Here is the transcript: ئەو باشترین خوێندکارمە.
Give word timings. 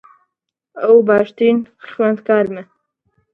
ئەو 0.79 0.95
باشترین 1.07 1.59
خوێندکارمە. 1.89 2.63